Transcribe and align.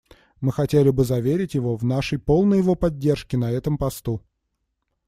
Мы 0.39 0.51
хотели 0.51 0.89
бы 0.89 1.05
заверить 1.05 1.53
его 1.53 1.77
в 1.77 1.83
нашей 1.83 2.17
полной 2.17 2.57
его 2.57 2.73
поддержке 2.73 3.37
на 3.37 3.51
этом 3.51 3.77
посту. 3.77 4.23